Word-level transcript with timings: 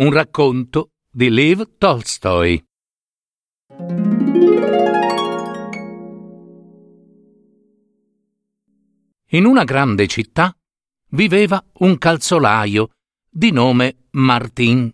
un 0.00 0.12
racconto 0.12 0.92
di 1.10 1.28
Lev 1.28 1.76
Tolstoi. 1.76 2.64
In 9.30 9.44
una 9.44 9.64
grande 9.64 10.06
città 10.06 10.56
viveva 11.10 11.64
un 11.78 11.98
calzolaio 11.98 12.90
di 13.28 13.50
nome 13.50 14.06
Martin. 14.10 14.88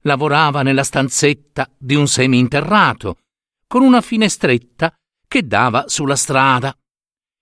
Lavorava 0.00 0.62
nella 0.62 0.82
stanzetta 0.82 1.72
di 1.78 1.94
un 1.94 2.08
seminterrato, 2.08 3.20
con 3.68 3.82
una 3.82 4.00
finestretta 4.00 4.92
che 5.28 5.46
dava 5.46 5.84
sulla 5.86 6.16
strada. 6.16 6.76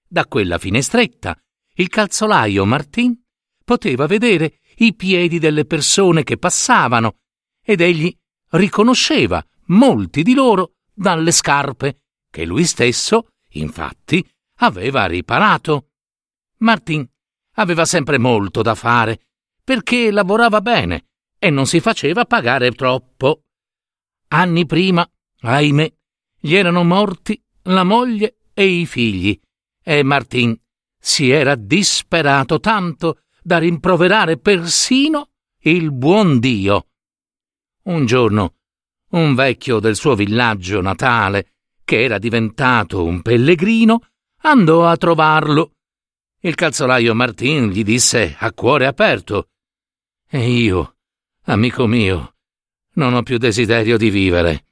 Da 0.06 0.26
quella 0.26 0.58
finestretta 0.58 1.38
il 1.76 1.88
calzolaio 1.88 2.66
Martin 2.66 3.18
poteva 3.64 4.06
vedere 4.06 4.58
i 4.76 4.94
piedi 4.94 5.38
delle 5.38 5.64
persone 5.64 6.22
che 6.22 6.38
passavano 6.38 7.16
ed 7.64 7.80
egli 7.80 8.14
riconosceva 8.50 9.44
molti 9.66 10.22
di 10.22 10.34
loro 10.34 10.74
dalle 10.92 11.30
scarpe 11.30 12.02
che 12.30 12.44
lui 12.44 12.64
stesso, 12.64 13.28
infatti, 13.50 14.26
aveva 14.58 15.06
riparato. 15.06 15.88
Martin 16.58 17.06
aveva 17.56 17.84
sempre 17.84 18.18
molto 18.18 18.62
da 18.62 18.74
fare 18.74 19.20
perché 19.62 20.10
lavorava 20.10 20.60
bene 20.60 21.06
e 21.38 21.50
non 21.50 21.66
si 21.66 21.80
faceva 21.80 22.24
pagare 22.24 22.72
troppo. 22.72 23.44
Anni 24.28 24.64
prima, 24.64 25.08
ahimè, 25.40 25.92
gli 26.38 26.54
erano 26.54 26.84
morti 26.84 27.40
la 27.64 27.84
moglie 27.84 28.38
e 28.54 28.64
i 28.64 28.86
figli 28.86 29.38
e 29.82 30.02
Martin 30.02 30.58
si 30.98 31.30
era 31.30 31.54
disperato 31.54 32.60
tanto 32.60 33.21
da 33.42 33.58
rimproverare 33.58 34.38
persino 34.38 35.30
il 35.60 35.92
buon 35.92 36.38
Dio. 36.38 36.86
Un 37.84 38.06
giorno 38.06 38.54
un 39.12 39.34
vecchio 39.34 39.78
del 39.78 39.96
suo 39.96 40.14
villaggio 40.14 40.80
natale, 40.80 41.52
che 41.84 42.02
era 42.02 42.18
diventato 42.18 43.04
un 43.04 43.20
pellegrino, 43.20 44.00
andò 44.42 44.86
a 44.86 44.96
trovarlo. 44.96 45.72
Il 46.40 46.54
calzolaio 46.54 47.14
Martin 47.14 47.68
gli 47.68 47.84
disse 47.84 48.34
a 48.38 48.52
cuore 48.52 48.86
aperto 48.86 49.50
E 50.28 50.50
io, 50.50 50.96
amico 51.44 51.86
mio, 51.86 52.36
non 52.94 53.14
ho 53.14 53.22
più 53.22 53.36
desiderio 53.36 53.98
di 53.98 54.10
vivere. 54.10 54.64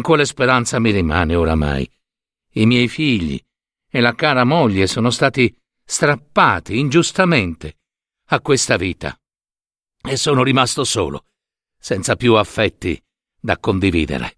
Quale 0.00 0.24
speranza 0.24 0.78
mi 0.78 0.90
rimane 0.90 1.34
oramai? 1.34 1.88
I 2.54 2.66
miei 2.66 2.88
figli 2.88 3.40
e 3.88 4.00
la 4.00 4.14
cara 4.14 4.44
moglie 4.44 4.86
sono 4.86 5.10
stati 5.10 5.56
strappati 5.84 6.78
ingiustamente 6.78 7.79
a 8.32 8.40
questa 8.40 8.76
vita. 8.76 9.18
E 10.02 10.16
sono 10.16 10.42
rimasto 10.42 10.84
solo, 10.84 11.26
senza 11.78 12.16
più 12.16 12.34
affetti 12.34 13.00
da 13.38 13.58
condividere. 13.58 14.36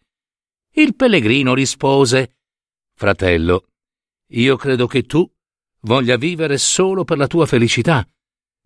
Il 0.70 0.94
pellegrino 0.94 1.54
rispose 1.54 2.38
Fratello, 2.94 3.68
io 4.30 4.56
credo 4.56 4.86
che 4.86 5.02
tu 5.02 5.30
voglia 5.80 6.16
vivere 6.16 6.56
solo 6.56 7.04
per 7.04 7.18
la 7.18 7.26
tua 7.26 7.44
felicità, 7.44 8.08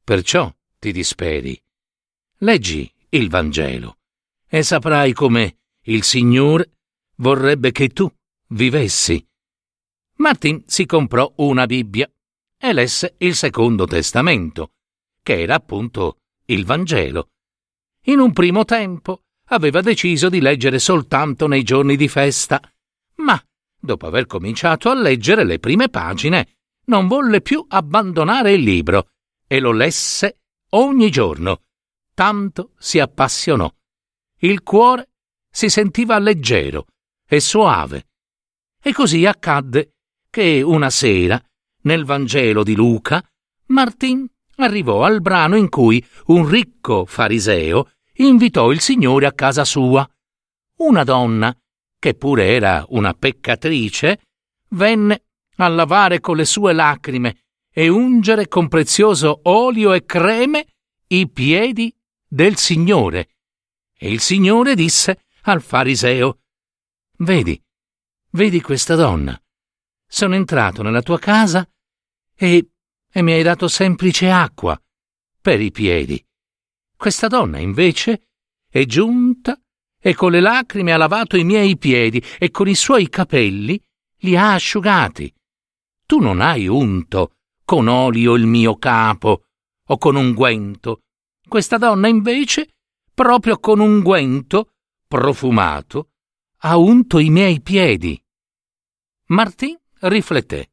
perciò 0.05 0.53
ti 0.79 0.93
disperi. 0.93 1.61
Leggi 2.39 2.91
il 3.11 3.29
Vangelo 3.29 3.99
e 4.47 4.63
saprai 4.63 5.13
come 5.13 5.59
il 5.87 6.05
Signore 6.05 6.71
vorrebbe 7.17 7.73
che 7.73 7.89
tu 7.89 8.09
vivessi. 8.49 9.27
Martin 10.19 10.63
si 10.67 10.87
comprò 10.87 11.33
una 11.37 11.67
Bibbia 11.67 12.11
e 12.59 12.73
lesse 12.73 13.15
il 13.19 13.35
Secondo 13.35 13.87
Testamento 13.87 14.71
che 15.27 15.41
era 15.41 15.57
appunto 15.57 16.19
il 16.45 16.65
Vangelo. 16.65 17.31
In 18.05 18.21
un 18.21 18.33
primo 18.33 18.65
tempo 18.65 19.25
aveva 19.47 19.81
deciso 19.81 20.29
di 20.29 20.41
leggere 20.41 20.79
soltanto 20.79 21.49
nei 21.49 21.65
giorni 21.65 21.97
di 21.97 22.07
festa, 22.07 22.61
ma 23.17 23.43
dopo 23.77 24.07
aver 24.07 24.27
cominciato 24.27 24.89
a 24.89 24.95
leggere 24.95 25.43
le 25.43 25.59
prime 25.59 25.89
pagine, 25.89 26.59
non 26.85 27.09
volle 27.09 27.41
più 27.41 27.65
abbandonare 27.69 28.53
il 28.53 28.63
libro 28.63 29.09
e 29.49 29.59
lo 29.59 29.73
lesse 29.73 30.43
ogni 30.71 31.11
giorno. 31.11 31.63
Tanto 32.15 32.75
si 32.79 33.01
appassionò. 33.01 33.69
Il 34.43 34.63
cuore 34.63 35.09
si 35.51 35.69
sentiva 35.69 36.21
leggero 36.21 36.87
e 37.27 37.41
soave. 37.41 38.11
E 38.81 38.93
così 38.93 39.27
accadde 39.27 39.95
che 40.31 40.63
una 40.63 40.91
sera, 40.91 41.43
nel 41.83 42.05
Vangelo 42.05 42.63
di 42.63 42.77
Luca, 42.77 43.21
Martin 43.67 44.29
arrivò 44.57 45.05
al 45.05 45.21
brano 45.21 45.57
in 45.57 45.69
cui 45.69 46.05
un 46.27 46.49
ricco 46.49 47.05
fariseo 47.05 47.91
invitò 48.15 48.71
il 48.71 48.81
Signore 48.81 49.27
a 49.27 49.33
casa 49.33 49.65
sua. 49.65 50.09
Una 50.79 51.05
donna, 51.05 51.57
che 51.99 52.15
pure 52.15 52.49
era 52.49 52.85
una 52.91 53.15
peccatrice, 53.15 54.21
venne 54.71 55.23
a 55.57 55.69
lavare 55.69 56.21
con 56.21 56.37
le 56.37 56.45
sue 56.45 56.73
lacrime 56.73 57.45
e 57.73 57.89
ungere 57.89 58.49
con 58.49 58.69
prezioso 58.69 59.41
olio 59.45 59.93
e 59.93 60.05
creme 60.05 60.67
i 61.09 61.29
piedi 61.29 61.95
del 62.27 62.57
Signore. 62.57 63.29
E 63.97 64.11
il 64.11 64.21
Signore 64.21 64.75
disse 64.75 65.25
al 65.43 65.63
fariseo, 65.63 66.39
Vedi, 67.19 67.61
vedi 68.31 68.61
questa 68.61 68.95
donna. 68.95 69.41
Sono 70.07 70.35
entrato 70.35 70.83
nella 70.83 71.03
tua 71.03 71.19
casa 71.19 71.67
e 72.35 72.71
e 73.17 73.23
mi 73.23 73.33
hai 73.33 73.43
dato 73.43 73.67
semplice 73.67 74.31
acqua 74.31 74.79
per 75.41 75.59
i 75.63 75.71
piedi. 75.71 76.23
Questa 76.95 77.29
donna, 77.29 77.59
invece, 77.59 78.29
è 78.69 78.85
giunta 78.85 79.59
e 79.99 80.15
con 80.15 80.33
le 80.33 80.41
lacrime 80.41 80.93
ha 80.93 80.99
lavato 80.99 81.39
i 81.39 81.45
miei 81.45 81.79
piedi 81.79 82.23
e 82.39 82.51
con 82.51 82.69
i 82.69 82.75
suoi 82.75 83.09
capelli 83.09 83.83
li 84.19 84.37
ha 84.37 84.53
asciugati. 84.53 85.35
Tu 86.05 86.19
non 86.19 86.43
hai 86.43 86.67
unto 86.67 87.37
con 87.65 87.89
olio 87.89 88.35
il 88.35 88.45
mio 88.45 88.77
capo 88.77 89.45
o 89.87 89.97
con 89.97 90.15
unguento. 90.15 91.01
Questa 91.49 91.79
donna, 91.79 92.09
invece, 92.09 92.75
proprio 93.15 93.59
con 93.59 93.81
unguento 93.81 94.75
profumato, 95.09 96.11
ha 96.59 96.77
unto 96.77 97.19
i 97.19 97.31
miei 97.31 97.63
piedi. 97.63 98.23
Martin 99.29 99.75
rifletté. 100.01 100.73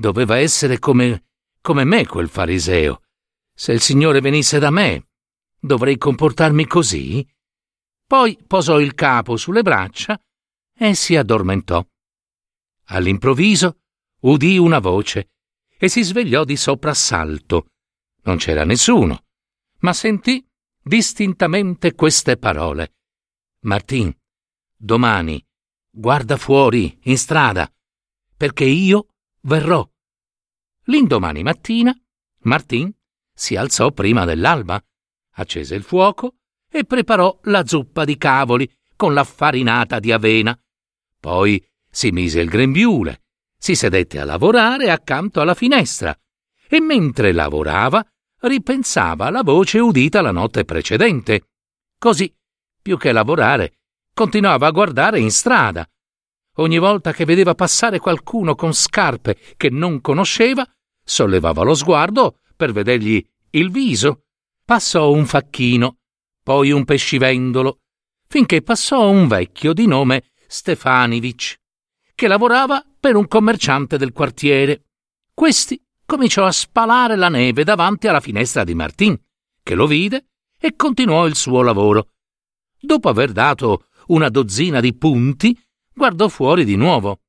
Doveva 0.00 0.38
essere 0.38 0.78
come, 0.78 1.26
come 1.60 1.84
me 1.84 2.06
quel 2.06 2.30
fariseo. 2.30 3.02
Se 3.52 3.72
il 3.72 3.82
Signore 3.82 4.22
venisse 4.22 4.58
da 4.58 4.70
me, 4.70 5.10
dovrei 5.58 5.98
comportarmi 5.98 6.64
così? 6.66 7.28
Poi 8.06 8.38
posò 8.46 8.80
il 8.80 8.94
capo 8.94 9.36
sulle 9.36 9.60
braccia 9.60 10.18
e 10.74 10.94
si 10.94 11.16
addormentò. 11.16 11.86
All'improvviso 12.84 13.80
udì 14.20 14.56
una 14.56 14.78
voce 14.78 15.32
e 15.76 15.90
si 15.90 16.02
svegliò 16.02 16.44
di 16.44 16.56
soprassalto. 16.56 17.72
Non 18.22 18.38
c'era 18.38 18.64
nessuno, 18.64 19.26
ma 19.80 19.92
sentì 19.92 20.42
distintamente 20.82 21.92
queste 21.92 22.38
parole. 22.38 22.94
Martin, 23.64 24.10
domani 24.74 25.46
guarda 25.90 26.38
fuori, 26.38 26.98
in 27.02 27.18
strada, 27.18 27.70
perché 28.34 28.64
io 28.64 29.04
verrò. 29.42 29.88
L'indomani 30.84 31.42
mattina 31.42 31.94
Martin 32.42 32.92
si 33.32 33.56
alzò 33.56 33.92
prima 33.92 34.24
dell'alba, 34.24 34.82
accese 35.34 35.74
il 35.74 35.82
fuoco 35.82 36.36
e 36.70 36.84
preparò 36.84 37.38
la 37.44 37.66
zuppa 37.66 38.04
di 38.04 38.16
cavoli 38.16 38.70
con 38.96 39.14
la 39.14 39.24
farinata 39.24 39.98
di 39.98 40.12
avena. 40.12 40.58
Poi 41.18 41.64
si 41.90 42.10
mise 42.10 42.40
il 42.40 42.48
grembiule, 42.48 43.22
si 43.56 43.74
sedette 43.74 44.20
a 44.20 44.24
lavorare 44.24 44.90
accanto 44.90 45.40
alla 45.40 45.54
finestra 45.54 46.16
e 46.68 46.80
mentre 46.80 47.32
lavorava 47.32 48.04
ripensava 48.40 49.26
alla 49.26 49.42
voce 49.42 49.78
udita 49.78 50.20
la 50.22 50.30
notte 50.30 50.64
precedente. 50.64 51.48
Così, 51.98 52.34
più 52.80 52.96
che 52.96 53.12
lavorare, 53.12 53.80
continuava 54.14 54.66
a 54.66 54.70
guardare 54.70 55.20
in 55.20 55.30
strada 55.30 55.86
Ogni 56.56 56.78
volta 56.78 57.12
che 57.12 57.24
vedeva 57.24 57.54
passare 57.54 57.98
qualcuno 57.98 58.54
con 58.54 58.72
scarpe 58.72 59.38
che 59.56 59.70
non 59.70 60.00
conosceva, 60.00 60.66
sollevava 61.02 61.62
lo 61.62 61.74
sguardo 61.74 62.38
per 62.56 62.72
vedergli 62.72 63.24
il 63.50 63.70
viso. 63.70 64.24
passò 64.64 65.10
un 65.10 65.26
facchino, 65.26 65.96
poi 66.42 66.70
un 66.70 66.84
pescivendolo, 66.84 67.80
finché 68.28 68.62
passò 68.62 69.10
un 69.10 69.26
vecchio 69.26 69.72
di 69.72 69.86
nome 69.86 70.30
Stefanovic, 70.46 71.56
che 72.14 72.28
lavorava 72.28 72.84
per 73.00 73.16
un 73.16 73.26
commerciante 73.26 73.96
del 73.96 74.12
quartiere. 74.12 74.84
Questi 75.34 75.82
cominciò 76.04 76.44
a 76.44 76.52
spalare 76.52 77.16
la 77.16 77.28
neve 77.28 77.64
davanti 77.64 78.06
alla 78.06 78.20
finestra 78.20 78.62
di 78.62 78.74
Martin, 78.74 79.18
che 79.62 79.74
lo 79.74 79.86
vide 79.86 80.26
e 80.58 80.76
continuò 80.76 81.26
il 81.26 81.34
suo 81.34 81.62
lavoro. 81.62 82.10
Dopo 82.78 83.08
aver 83.08 83.32
dato 83.32 83.86
una 84.08 84.28
dozzina 84.28 84.80
di 84.80 84.94
punti, 84.94 85.56
guardò 86.00 86.28
fuori 86.28 86.64
di 86.64 86.76
nuovo. 86.76 87.20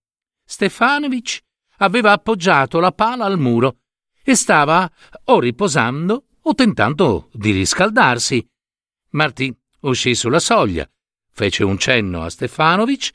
Stefanovic 0.45 1.41
aveva 1.79 2.13
appoggiato 2.13 2.79
la 2.79 2.93
pala 2.93 3.25
al 3.25 3.37
muro 3.37 3.79
e 4.23 4.33
stava 4.33 4.89
o 5.25 5.39
riposando 5.41 6.27
o 6.39 6.53
tentando 6.53 7.27
di 7.33 7.51
riscaldarsi. 7.51 8.49
Martin 9.09 9.53
uscì 9.81 10.15
sulla 10.15 10.39
soglia, 10.39 10.89
fece 11.31 11.65
un 11.65 11.77
cenno 11.77 12.23
a 12.23 12.29
Stefanovic 12.29 13.11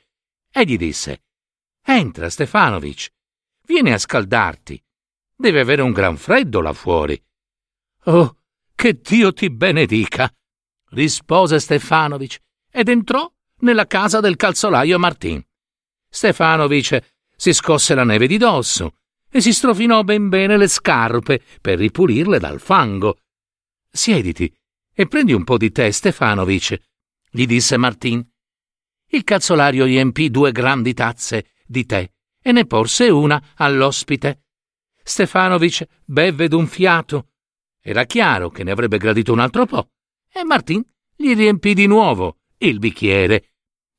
e 0.52 0.64
gli 0.66 0.76
disse 0.76 1.22
Entra, 1.82 2.28
Stefanovic, 2.28 3.08
vieni 3.64 3.92
a 3.92 3.98
scaldarti. 3.98 4.84
Deve 5.34 5.60
avere 5.60 5.80
un 5.80 5.92
gran 5.92 6.18
freddo 6.18 6.60
là 6.60 6.74
fuori. 6.74 7.18
Oh, 8.04 8.40
che 8.74 9.00
Dio 9.00 9.32
ti 9.32 9.48
benedica! 9.48 10.30
rispose 10.90 11.60
Stefanovic 11.60 12.40
ed 12.70 12.90
entrò 12.90 13.30
nella 13.60 13.86
casa 13.86 14.20
del 14.20 14.36
calzolaio 14.36 14.98
Martin. 14.98 15.45
Stefanovic 16.08 17.14
si 17.36 17.52
scosse 17.52 17.94
la 17.94 18.04
neve 18.04 18.26
di 18.26 18.38
dosso 18.38 18.96
e 19.30 19.40
si 19.40 19.52
strofinò 19.52 20.02
ben 20.02 20.28
bene 20.28 20.56
le 20.56 20.68
scarpe 20.68 21.42
per 21.60 21.78
ripulirle 21.78 22.38
dal 22.38 22.60
fango. 22.60 23.18
Siediti 23.90 24.52
e 24.94 25.06
prendi 25.06 25.32
un 25.32 25.44
po' 25.44 25.56
di 25.56 25.70
tè, 25.70 25.90
Stefanovic, 25.90 26.80
gli 27.30 27.46
disse 27.46 27.76
Martin. 27.76 28.26
Il 29.08 29.24
calzolario 29.24 29.84
riempì 29.84 30.30
due 30.30 30.52
grandi 30.52 30.94
tazze 30.94 31.50
di 31.66 31.84
tè 31.84 32.10
e 32.42 32.52
ne 32.52 32.66
porse 32.66 33.08
una 33.08 33.52
all'ospite. 33.56 34.44
Stefanovic 35.02 35.86
bevve 36.04 36.48
d'un 36.48 36.66
fiato 36.66 37.28
era 37.88 38.02
chiaro 38.02 38.50
che 38.50 38.64
ne 38.64 38.72
avrebbe 38.72 38.98
gradito 38.98 39.32
un 39.32 39.38
altro 39.38 39.64
po', 39.64 39.90
e 40.32 40.42
Martin 40.42 40.84
gli 41.14 41.36
riempì 41.36 41.72
di 41.72 41.86
nuovo 41.86 42.38
il 42.58 42.80
bicchiere. 42.80 43.52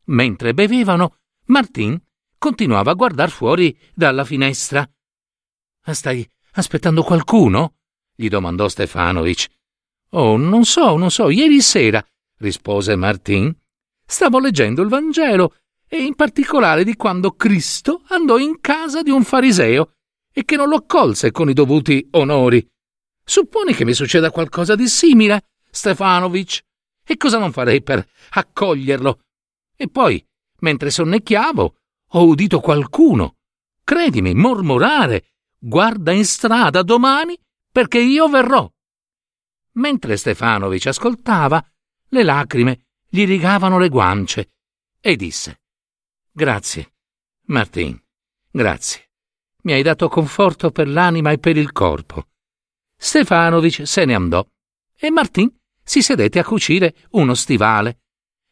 Mentre 0.08 0.54
bevevano, 0.54 1.20
Martin 1.48 1.98
continuava 2.38 2.92
a 2.92 2.96
guardar 2.96 3.30
fuori 3.30 3.78
dalla 3.94 4.26
finestra. 4.26 4.90
Stai 5.92 6.30
aspettando 6.54 7.04
qualcuno? 7.04 7.76
gli 8.16 8.28
domandò 8.28 8.68
Stefanovic. 8.68 9.48
Oh, 10.12 10.38
non 10.38 10.66
so, 10.66 10.98
non 10.98 11.12
so, 11.12 11.30
ieri 11.30 11.62
sera, 11.62 12.06
rispose 12.40 12.96
Martin. 12.96 13.56
Stavo 14.06 14.40
leggendo 14.40 14.82
il 14.82 14.90
Vangelo 14.90 15.56
e 15.88 16.04
in 16.04 16.16
particolare 16.16 16.84
di 16.84 16.96
quando 16.96 17.32
Cristo 17.32 18.04
andò 18.08 18.38
in 18.38 18.60
casa 18.60 19.02
di 19.02 19.10
un 19.10 19.24
fariseo 19.24 19.92
e 20.34 20.44
che 20.44 20.56
non 20.56 20.68
lo 20.68 20.78
accolse 20.78 21.32
con 21.32 21.50
i 21.50 21.54
dovuti 21.54 22.06
onori. 22.12 22.66
Supponi 23.24 23.74
che 23.74 23.86
mi 23.86 23.94
succeda 23.94 24.32
qualcosa 24.32 24.76
di 24.76 24.88
simile, 24.88 25.46
Stefanovic. 25.70 26.62
E 27.06 27.16
cosa 27.16 27.38
non 27.38 27.54
farei 27.54 27.82
per 27.82 28.06
accoglierlo? 28.32 29.22
E 29.78 29.88
poi, 29.88 30.26
mentre 30.60 30.90
sonnecchiavo, 30.90 31.76
ho 32.12 32.26
udito 32.26 32.60
qualcuno, 32.60 33.38
credimi, 33.84 34.34
mormorare, 34.34 35.34
guarda 35.58 36.12
in 36.12 36.26
strada 36.26 36.84
domani 36.84 37.38
perché 37.72 38.00
io 38.00 38.28
verrò. 38.28 38.70
Mentre 39.74 40.18
Stefanovic 40.18 40.88
ascoltava, 40.88 41.64
le 42.10 42.24
lacrime 42.24 42.88
gli 43.08 43.26
rigavano 43.26 43.78
le 43.78 43.90
guance 43.90 44.52
e 45.00 45.16
disse 45.16 45.62
Grazie, 46.32 46.94
Martin, 47.46 48.00
grazie. 48.52 49.12
Mi 49.64 49.74
hai 49.74 49.82
dato 49.82 50.08
conforto 50.08 50.72
per 50.72 50.88
l'anima 50.88 51.32
e 51.32 51.40
per 51.40 51.58
il 51.58 51.72
corpo. 51.72 52.28
Stefanovic 52.96 53.88
se 53.88 54.06
ne 54.06 54.16
andò 54.16 54.46
e 54.96 55.12
Martin 55.12 55.54
si 55.84 56.02
sedette 56.02 56.40
a 56.40 56.44
cucire 56.44 56.96
uno 57.12 57.34
stivale. 57.34 58.02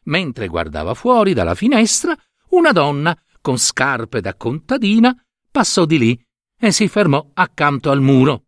Mentre 0.06 0.48
guardava 0.48 0.94
fuori 0.94 1.32
dalla 1.32 1.54
finestra, 1.54 2.16
una 2.50 2.72
donna 2.72 3.16
con 3.40 3.58
scarpe 3.58 4.20
da 4.20 4.34
contadina 4.34 5.14
passò 5.50 5.84
di 5.84 5.98
lì 5.98 6.26
e 6.58 6.72
si 6.72 6.88
fermò 6.88 7.30
accanto 7.34 7.90
al 7.90 8.00
muro. 8.00 8.46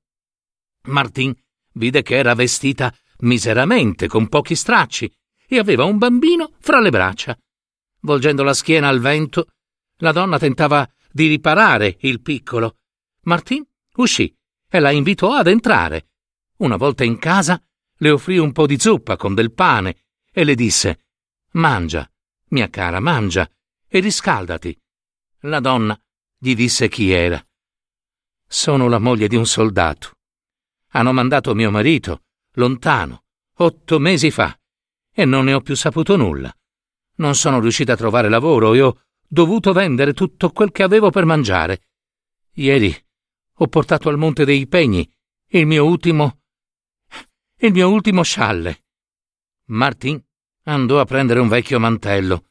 Martin 0.85 1.35
vide 1.75 2.03
che 2.03 2.17
era 2.17 2.35
vestita 2.35 2.95
miseramente, 3.19 4.07
con 4.09 4.29
pochi 4.29 4.55
stracci, 4.55 5.13
e 5.47 5.59
aveva 5.59 5.85
un 5.85 5.99
bambino 5.99 6.53
fra 6.59 6.81
le 6.81 6.91
braccia. 6.91 7.37
Volgendo 8.01 8.43
la 8.43 8.55
schiena 8.55 8.89
al 8.89 9.01
vento, 9.01 9.49
la 9.99 10.13
donna 10.13 10.39
tentava 10.39 10.89
di 11.11 11.27
riparare 11.27 11.97
il 12.01 12.21
piccolo. 12.21 12.79
Martin 13.23 13.65
uscì 13.97 14.33
e 14.71 14.79
la 14.79 14.91
invitò 14.91 15.33
ad 15.33 15.49
entrare. 15.49 16.11
Una 16.59 16.77
volta 16.77 17.05
in 17.05 17.19
casa 17.19 17.61
le 17.97 18.11
offrì 18.11 18.39
un 18.39 18.53
po' 18.53 18.67
di 18.67 18.79
zuppa 18.79 19.17
con 19.17 19.35
del 19.35 19.53
pane 19.53 19.97
e 20.31 20.45
le 20.45 20.55
disse 20.55 21.08
Mangia, 21.53 22.11
mia 22.49 22.69
cara, 22.69 23.01
mangia 23.01 23.51
e 23.87 24.01
riscaldati. 24.01 24.79
La 25.43 25.61
donna 25.61 25.99
gli 26.37 26.55
disse 26.55 26.89
chi 26.89 27.11
era. 27.11 27.43
Sono 28.47 28.89
la 28.89 28.99
moglie 28.99 29.29
di 29.29 29.37
un 29.37 29.47
soldato. 29.47 30.13
Hanno 30.93 31.13
mandato 31.13 31.55
mio 31.55 31.71
marito 31.71 32.25
lontano, 32.53 33.25
otto 33.57 33.99
mesi 33.99 34.31
fa, 34.31 34.59
e 35.13 35.25
non 35.25 35.45
ne 35.45 35.55
ho 35.55 35.61
più 35.61 35.75
saputo 35.75 36.17
nulla. 36.17 36.53
Non 37.17 37.35
sono 37.35 37.61
riuscita 37.61 37.95
a 37.95 37.97
trovare 37.97 38.29
lavoro 38.29 38.75
e 38.75 38.83
ho 38.83 39.03
dovuto 39.27 39.73
vendere 39.73 40.13
tutto 40.13 40.51
quel 40.51 40.71
che 40.71 40.83
avevo 40.83 41.11
per 41.11 41.25
mangiare. 41.25 41.89
Ieri 42.55 42.95
ho 43.61 43.67
portato 43.69 44.09
al 44.09 44.19
Monte 44.19 44.45
dei 44.45 44.67
Pegni 44.67 45.11
il 45.49 45.67
mio 45.67 45.85
ultimo. 45.85 46.41
il 47.61 47.73
mio 47.73 47.91
ultimo 47.91 48.23
scialle. 48.23 48.85
Martin 49.67 50.23
andò 50.73 51.01
a 51.01 51.05
prendere 51.05 51.41
un 51.41 51.49
vecchio 51.49 51.79
mantello, 51.79 52.45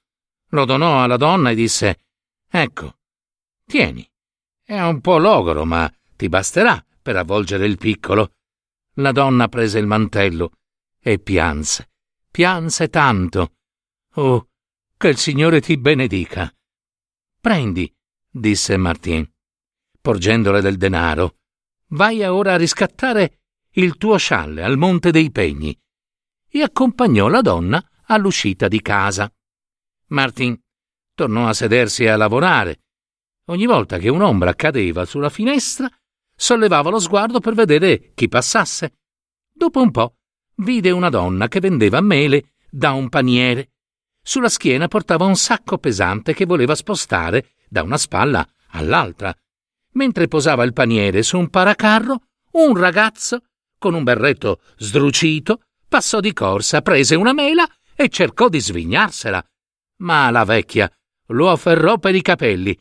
lo 0.49 0.65
donò 0.65 1.03
alla 1.03 1.17
donna 1.17 1.51
e 1.51 1.55
disse: 1.55 1.99
Ecco, 2.49 2.97
tieni. 3.65 4.07
È 4.63 4.79
un 4.81 4.99
po' 4.99 5.17
logoro, 5.17 5.63
ma 5.63 5.91
ti 6.15 6.27
basterà 6.27 6.83
per 7.01 7.15
avvolgere 7.15 7.65
il 7.65 7.77
piccolo. 7.77 8.33
La 8.95 9.11
donna 9.11 9.47
prese 9.47 9.79
il 9.79 9.85
mantello 9.85 10.51
e 10.99 11.19
pianse, 11.19 11.91
pianse 12.29 12.89
tanto. 12.89 13.53
Oh, 14.15 14.49
che 14.97 15.07
il 15.07 15.17
Signore 15.17 15.61
ti 15.61 15.77
benedica. 15.77 16.53
Prendi, 17.39 17.93
disse 18.29 18.75
Martin 18.75 19.29
porgendole 20.07 20.61
del 20.61 20.77
denaro. 20.77 21.35
Vai 21.87 22.23
ora 22.23 22.53
a 22.53 22.57
riscattare 22.57 23.41
il 23.71 23.97
tuo 23.97 24.15
scialle 24.15 24.63
al 24.63 24.77
Monte 24.77 25.11
dei 25.11 25.31
Pegni. 25.31 25.77
E 26.47 26.61
accompagnò 26.61 27.27
la 27.27 27.41
donna 27.41 27.85
all'uscita 28.07 28.67
di 28.67 28.81
casa. 28.81 29.31
Martin 30.07 30.59
tornò 31.13 31.47
a 31.47 31.53
sedersi 31.53 32.05
a 32.07 32.15
lavorare. 32.15 32.81
Ogni 33.45 33.65
volta 33.65 33.97
che 33.97 34.09
un'ombra 34.09 34.53
cadeva 34.55 35.05
sulla 35.05 35.29
finestra, 35.29 35.89
sollevava 36.35 36.89
lo 36.89 36.99
sguardo 36.99 37.39
per 37.39 37.53
vedere 37.53 38.11
chi 38.13 38.27
passasse. 38.27 38.99
Dopo 39.51 39.81
un 39.81 39.91
po' 39.91 40.17
vide 40.57 40.91
una 40.91 41.09
donna 41.09 41.47
che 41.47 41.59
vendeva 41.59 42.01
mele 42.01 42.53
da 42.69 42.91
un 42.91 43.09
paniere. 43.09 43.71
Sulla 44.21 44.49
schiena 44.49 44.87
portava 44.87 45.25
un 45.25 45.35
sacco 45.35 45.77
pesante 45.77 46.33
che 46.33 46.45
voleva 46.45 46.75
spostare 46.75 47.53
da 47.67 47.81
una 47.81 47.97
spalla 47.97 48.47
all'altra. 48.71 49.33
Mentre 49.93 50.27
posava 50.27 50.63
il 50.63 50.73
paniere 50.73 51.23
su 51.23 51.39
un 51.39 51.49
paracarro, 51.49 52.21
un 52.51 52.77
ragazzo, 52.77 53.43
con 53.79 53.93
un 53.93 54.03
berretto 54.03 54.61
sdrucito, 54.77 55.61
passò 55.87 56.19
di 56.19 56.33
corsa, 56.33 56.81
prese 56.81 57.15
una 57.15 57.33
mela 57.33 57.67
e 57.99 58.09
cercò 58.09 58.47
di 58.47 58.59
svignarsela. 58.59 59.43
Ma 60.01 60.29
la 60.29 60.43
vecchia 60.43 60.89
lo 61.29 61.49
afferrò 61.49 61.97
per 61.97 62.13
i 62.13 62.21
capelli. 62.21 62.79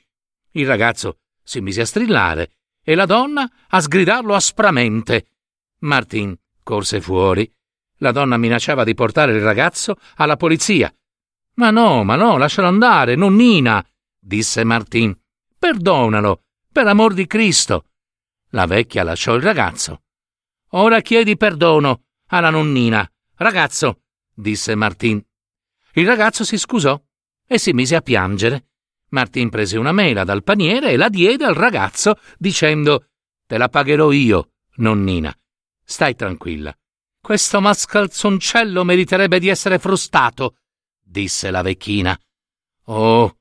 Il 0.50 0.66
ragazzo 0.66 1.20
si 1.42 1.62
mise 1.62 1.80
a 1.80 1.87
strillare 1.87 2.56
e 2.82 2.94
la 2.94 3.06
donna 3.06 3.50
a 3.68 3.80
sgridarlo 3.80 4.35
aspramente. 4.35 5.28
Martin 5.80 6.37
corse 6.62 7.00
fuori. 7.00 7.50
La 8.00 8.12
donna 8.12 8.37
minacciava 8.37 8.85
di 8.85 8.92
portare 8.92 9.32
il 9.32 9.40
ragazzo 9.40 9.96
alla 10.16 10.37
polizia. 10.37 10.92
Ma 11.54 11.70
no, 11.70 12.04
ma 12.04 12.16
no, 12.16 12.37
lascialo 12.37 12.68
andare, 12.68 13.14
nonnina, 13.14 13.82
disse 14.18 14.64
Martin. 14.64 15.18
Perdonalo, 15.58 16.42
per 16.70 16.87
amor 16.87 17.14
di 17.14 17.26
Cristo. 17.26 17.87
La 18.50 18.66
vecchia 18.66 19.02
lasciò 19.02 19.35
il 19.35 19.42
ragazzo. 19.42 20.02
Ora 20.70 21.00
chiedi 21.00 21.38
perdono 21.38 22.02
alla 22.26 22.50
nonnina. 22.50 23.11
Ragazzo, 23.37 24.02
disse 24.37 24.75
Martin. 24.75 25.25
Il 25.95 26.07
ragazzo 26.07 26.45
si 26.45 26.59
scusò 26.59 27.00
e 27.47 27.59
si 27.59 27.73
mise 27.73 27.97
a 27.97 28.02
piangere. 28.02 28.69
Martin 29.09 29.49
prese 29.49 29.78
una 29.78 29.93
mela 29.93 30.25
dal 30.25 30.43
paniere 30.43 30.90
e 30.90 30.97
la 30.97 31.09
diede 31.09 31.45
al 31.45 31.55
ragazzo, 31.55 32.19
dicendo 32.37 33.07
Te 33.47 33.57
la 33.57 33.69
pagherò 33.69 34.12
io, 34.12 34.50
nonnina. 34.76 35.35
Stai 35.83 36.14
tranquilla. 36.14 36.76
Questo 37.21 37.61
mascalzoncello 37.61 38.85
meriterebbe 38.85 39.38
di 39.38 39.49
essere 39.49 39.78
frustato, 39.78 40.59
disse 41.02 41.50
la 41.50 41.62
vecchina. 41.62 42.19
Oh, 42.85 43.38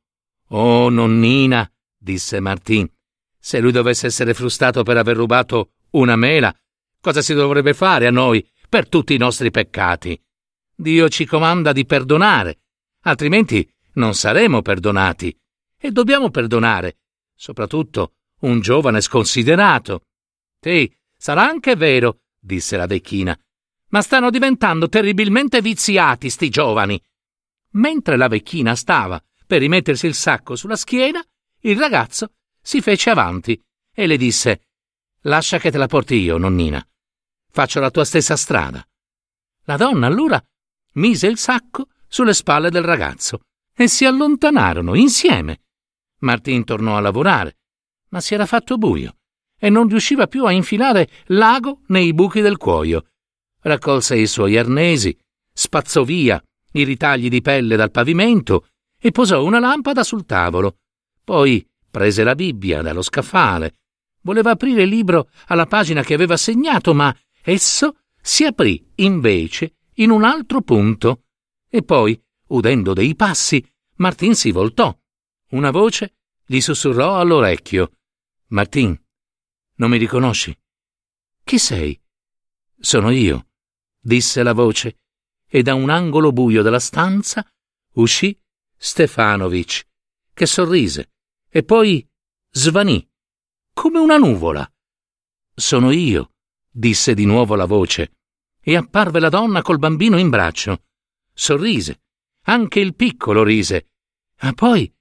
oh, 0.48 0.90
nonnina, 0.90 1.70
disse 1.98 2.40
Martin, 2.40 2.90
se 3.38 3.60
lui 3.60 3.72
dovesse 3.72 4.08
essere 4.08 4.34
frustato 4.34 4.82
per 4.84 4.98
aver 4.98 5.16
rubato 5.16 5.74
una 5.92 6.16
mela, 6.16 6.56
cosa 7.00 7.22
si 7.22 7.34
dovrebbe 7.34 7.74
fare 7.74 8.08
a 8.08 8.12
noi 8.12 8.48
per 8.70 8.88
tutti 8.90 9.14
i 9.14 9.20
nostri 9.20 9.52
peccati? 9.52 10.20
Dio 10.76 11.08
ci 11.08 11.26
comanda 11.26 11.72
di 11.72 11.86
perdonare, 11.86 12.60
altrimenti 13.04 13.68
non 13.94 14.14
saremo 14.14 14.62
perdonati. 14.62 15.38
E 15.78 15.92
dobbiamo 15.92 16.30
perdonare, 16.30 16.98
soprattutto 17.34 18.16
un 18.42 18.60
giovane 18.60 19.02
sconsiderato. 19.02 20.08
Sì, 20.60 20.94
sarà 21.16 21.48
anche 21.48 21.76
vero, 21.76 22.22
disse 22.40 22.76
la 22.76 22.88
vecchina, 22.88 23.38
ma 23.90 24.02
stanno 24.02 24.30
diventando 24.30 24.90
terribilmente 24.90 25.62
viziati 25.62 26.30
sti 26.30 26.50
giovani. 26.50 27.02
Mentre 27.72 28.18
la 28.18 28.28
vecchina 28.28 28.76
stava 28.76 29.24
per 29.46 29.60
rimettersi 29.60 30.08
il 30.08 30.16
sacco 30.16 30.56
sulla 30.56 30.76
schiena, 30.76 31.24
il 31.62 31.78
ragazzo 31.78 32.34
si 32.62 32.82
fece 32.82 33.12
avanti 33.12 33.62
e 33.94 34.08
le 34.08 34.18
disse 34.18 34.68
Lascia 35.22 35.58
che 35.58 35.72
te 35.72 35.78
la 35.78 35.88
porti 35.88 36.16
io, 36.16 36.38
nonnina. 36.38 36.86
Faccio 37.52 37.80
la 37.80 37.92
tua 37.92 38.06
stessa 38.06 38.36
strada. 38.36 38.86
La 39.64 39.78
donna 39.78 40.08
allora 40.08 40.44
mise 40.96 41.28
il 41.28 41.38
sacco 41.38 41.88
sulle 42.08 42.34
spalle 42.34 42.70
del 42.70 42.84
ragazzo 42.84 43.42
e 43.76 43.88
si 43.88 44.06
allontanarono 44.06 44.96
insieme. 44.96 45.62
Martin 46.20 46.64
tornò 46.64 46.98
a 46.98 47.02
lavorare, 47.02 47.58
ma 48.10 48.20
si 48.20 48.34
era 48.34 48.46
fatto 48.46 48.78
buio 48.78 49.16
e 49.58 49.70
non 49.70 49.88
riusciva 49.88 50.28
più 50.28 50.46
a 50.46 50.52
infilare 50.52 51.10
l'ago 51.28 51.82
nei 51.88 52.14
buchi 52.14 52.42
del 52.42 52.58
cuoio 52.58 53.06
raccolse 53.66 54.16
i 54.16 54.28
suoi 54.28 54.58
arnesi, 54.58 55.16
spazzò 55.52 56.04
via 56.04 56.42
i 56.74 56.84
ritagli 56.84 57.30
di 57.30 57.42
pelle 57.42 57.76
dal 57.76 57.92
pavimento 57.92 58.68
e 59.00 59.12
posò 59.12 59.44
una 59.44 59.60
lampada 59.60 60.04
sul 60.04 60.26
tavolo. 60.26 60.78
Poi 61.24 61.66
prese 61.90 62.24
la 62.24 62.36
Bibbia 62.36 62.82
dallo 62.82 63.02
scaffale. 63.02 63.76
Voleva 64.22 64.52
aprire 64.52 64.84
il 64.84 64.90
libro 64.90 65.30
alla 65.48 65.66
pagina 65.66 66.04
che 66.04 66.14
aveva 66.14 66.38
segnato, 66.38 66.94
ma 66.94 67.16
esso 67.44 67.98
si 68.22 68.44
aprì 68.44 68.84
invece 68.96 69.75
in 69.96 70.10
un 70.10 70.24
altro 70.24 70.62
punto. 70.62 71.26
E 71.68 71.84
poi, 71.84 72.22
udendo 72.48 72.94
dei 72.94 73.16
passi, 73.16 73.66
Martin 73.96 74.36
si 74.36 74.52
voltò. 74.52 74.98
Una 75.50 75.72
voce 75.72 76.18
gli 76.46 76.60
sussurrò 76.60 77.20
all'orecchio. 77.20 77.92
Martin, 78.48 78.98
non 79.76 79.90
mi 79.90 79.98
riconosci? 79.98 80.58
Chi 81.44 81.58
sei? 81.58 82.00
Sono 82.80 83.10
io 83.10 83.48
disse 84.06 84.44
la 84.44 84.54
voce, 84.54 85.00
e 85.48 85.64
da 85.64 85.74
un 85.74 85.90
angolo 85.90 86.32
buio 86.32 86.62
della 86.62 86.80
stanza 86.80 87.44
uscì 87.94 88.40
Stefanovic, 88.78 89.88
che 90.32 90.46
sorrise 90.46 91.14
e 91.50 91.64
poi 91.64 92.08
svanì, 92.52 93.08
come 93.74 93.98
una 93.98 94.18
nuvola. 94.18 94.72
Sono 95.56 95.90
io, 95.90 96.34
disse 96.70 97.16
di 97.16 97.26
nuovo 97.26 97.56
la 97.56 97.66
voce, 97.66 98.18
e 98.68 98.76
apparve 98.76 99.20
la 99.20 99.30
donna 99.30 99.62
col 99.62 99.78
bambino 99.78 100.18
in 100.18 100.30
braccio. 100.30 100.86
Sorrise, 101.32 102.02
anche 102.46 102.80
il 102.80 102.96
piccolo 102.96 103.44
rise, 103.44 103.92
ma 104.42 104.54
poi 104.54 104.92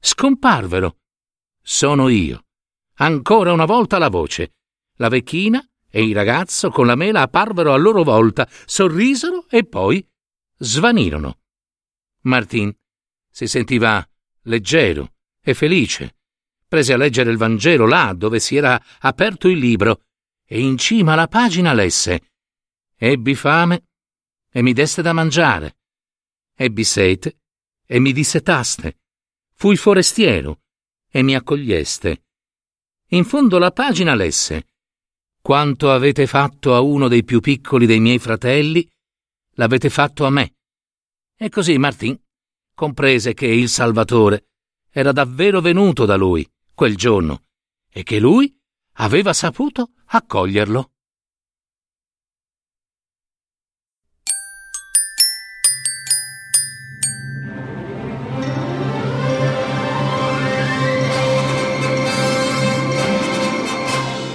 scomparvero. 0.00 0.98
Sono 1.62 2.08
io. 2.08 2.46
Ancora 2.94 3.52
una 3.52 3.66
volta 3.66 3.98
la 3.98 4.08
voce. 4.08 4.56
La 4.96 5.08
vecchina 5.08 5.64
e 5.88 6.02
il 6.02 6.12
ragazzo 6.12 6.70
con 6.70 6.86
la 6.86 6.96
mela 6.96 7.22
apparvero 7.22 7.72
a 7.72 7.76
loro 7.76 8.02
volta, 8.02 8.48
sorrisero 8.66 9.46
e 9.48 9.64
poi 9.64 10.04
svanirono. 10.56 11.38
Martin 12.22 12.76
si 13.30 13.46
sentiva 13.46 14.04
leggero 14.42 15.12
e 15.40 15.54
felice. 15.54 16.16
Prese 16.66 16.92
a 16.92 16.96
leggere 16.96 17.30
il 17.30 17.36
Vangelo 17.36 17.86
là 17.86 18.12
dove 18.12 18.40
si 18.40 18.56
era 18.56 18.82
aperto 18.98 19.46
il 19.46 19.58
libro 19.58 20.02
e 20.44 20.60
in 20.60 20.76
cima 20.78 21.12
alla 21.12 21.28
pagina 21.28 21.72
lesse 21.72 22.33
Ebbi 23.06 23.34
fame 23.34 23.88
e 24.50 24.62
mi 24.62 24.72
deste 24.72 25.02
da 25.02 25.12
mangiare. 25.12 25.76
Ebbi 26.56 26.84
sete 26.84 27.40
e 27.84 28.00
mi 28.00 28.14
dissetaste. 28.14 29.00
Fui 29.52 29.76
forestiero 29.76 30.62
e 31.10 31.22
mi 31.22 31.34
accoglieste. 31.34 32.24
In 33.08 33.26
fondo 33.26 33.58
la 33.58 33.72
pagina 33.72 34.14
lesse 34.14 34.68
quanto 35.42 35.92
avete 35.92 36.26
fatto 36.26 36.74
a 36.74 36.80
uno 36.80 37.06
dei 37.06 37.24
più 37.24 37.40
piccoli 37.40 37.84
dei 37.84 38.00
miei 38.00 38.18
fratelli, 38.18 38.90
l'avete 39.56 39.90
fatto 39.90 40.24
a 40.24 40.30
me. 40.30 40.54
E 41.36 41.50
così 41.50 41.76
Martin 41.76 42.18
comprese 42.74 43.34
che 43.34 43.46
il 43.46 43.68
Salvatore 43.68 44.46
era 44.88 45.12
davvero 45.12 45.60
venuto 45.60 46.06
da 46.06 46.16
lui 46.16 46.50
quel 46.72 46.96
giorno 46.96 47.48
e 47.90 48.02
che 48.02 48.18
lui 48.18 48.58
aveva 48.92 49.34
saputo 49.34 49.90
accoglierlo. 50.06 50.93